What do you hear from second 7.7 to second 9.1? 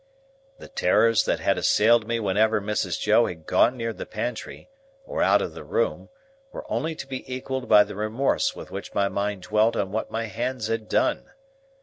the remorse with which my